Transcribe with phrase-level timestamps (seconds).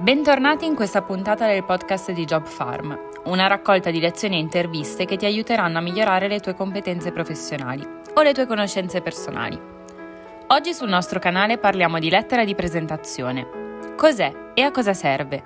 [0.00, 5.04] Bentornati in questa puntata del podcast di Job Farm, una raccolta di lezioni e interviste
[5.04, 9.60] che ti aiuteranno a migliorare le tue competenze professionali o le tue conoscenze personali.
[10.46, 13.46] Oggi sul nostro canale parliamo di lettera di presentazione.
[13.94, 15.42] Cos'è e a cosa serve?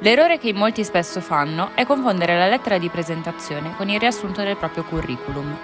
[0.00, 4.42] L'errore che in molti spesso fanno è confondere la lettera di presentazione con il riassunto
[4.42, 5.56] del proprio curriculum.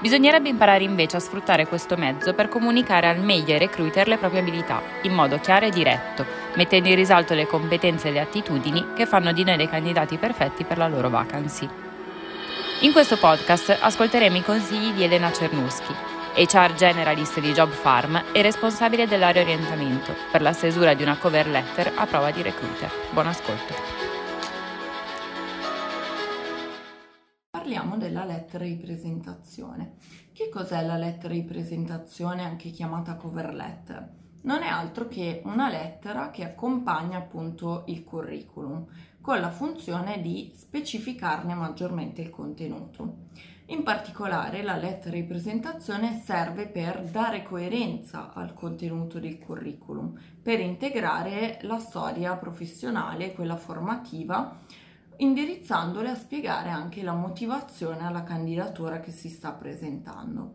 [0.00, 4.40] Bisognerebbe imparare invece a sfruttare questo mezzo per comunicare al meglio ai recruiter le proprie
[4.40, 6.24] abilità, in modo chiaro e diretto,
[6.54, 10.62] mettendo in risalto le competenze e le attitudini che fanno di noi dei candidati perfetti
[10.62, 11.68] per la loro vacancy.
[12.82, 15.92] In questo podcast ascolteremo i consigli di Elena Cernuschi,
[16.36, 21.48] HR Generalist di Job Farm e responsabile dell'area orientamento, per la stesura di una cover
[21.48, 22.88] letter a prova di recruiter.
[23.10, 23.97] Buon ascolto!
[27.68, 29.96] Parliamo della lettera di presentazione.
[30.32, 34.08] Che cos'è la lettera di presentazione, anche chiamata cover letter?
[34.44, 38.86] Non è altro che una lettera che accompagna appunto il curriculum,
[39.20, 43.26] con la funzione di specificarne maggiormente il contenuto.
[43.66, 50.58] In particolare la lettera di presentazione serve per dare coerenza al contenuto del curriculum, per
[50.58, 54.56] integrare la storia professionale, quella formativa,
[55.18, 60.54] indirizzandole a spiegare anche la motivazione alla candidatura che si sta presentando.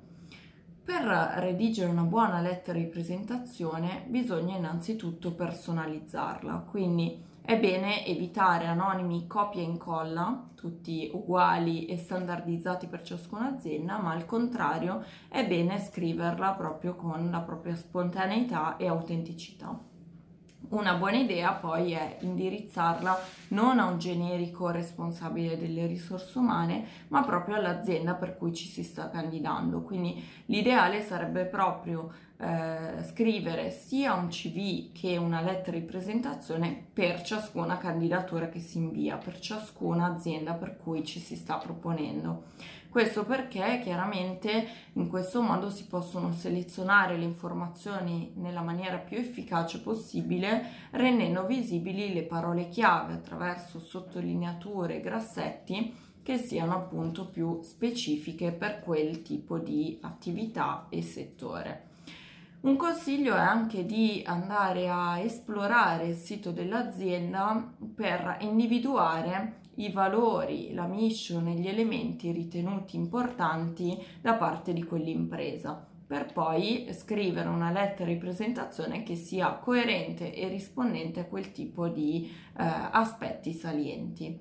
[0.83, 9.27] Per redigere una buona lettera di presentazione bisogna innanzitutto personalizzarla, quindi è bene evitare anonimi
[9.27, 15.79] copia e incolla, tutti uguali e standardizzati per ciascuna azienda, ma al contrario è bene
[15.79, 19.77] scriverla proprio con la propria spontaneità e autenticità.
[20.73, 27.21] Una buona idea poi è indirizzarla non a un generico responsabile delle risorse umane, ma
[27.21, 29.83] proprio all'azienda per cui ci si sta candidando.
[29.83, 37.21] Quindi l'ideale sarebbe proprio eh, scrivere sia un CV che una lettera di presentazione per
[37.21, 42.43] ciascuna candidatura che si invia, per ciascuna azienda per cui ci si sta proponendo.
[42.89, 49.79] Questo perché chiaramente in questo modo si possono selezionare le informazioni nella maniera più efficace
[49.79, 58.51] possibile, rendendo visibili le parole chiave attraverso sottolineature e grassetti che siano appunto più specifiche
[58.51, 61.92] per quel tipo di attività e settore.
[62.63, 70.73] Un consiglio è anche di andare a esplorare il sito dell'azienda per individuare i valori,
[70.73, 77.69] la mission e gli elementi ritenuti importanti da parte di quell'impresa per poi scrivere una
[77.69, 84.39] lettera di presentazione che sia coerente e rispondente a quel tipo di eh, aspetti salienti.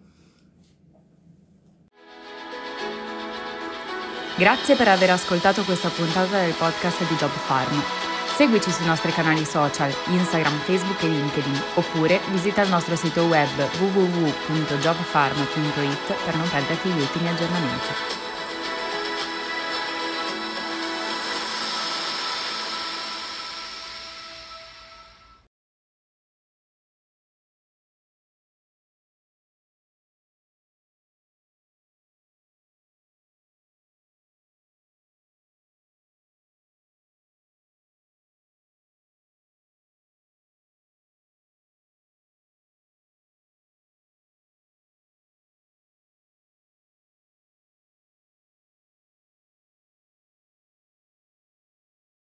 [4.36, 8.10] Grazie per aver ascoltato questa puntata del podcast di Job Farm.
[8.42, 13.48] Seguici sui nostri canali social, Instagram, Facebook e LinkedIn, oppure visita il nostro sito web
[13.78, 18.21] www.jobfarm.it per non perderti gli ultimi aggiornamenti.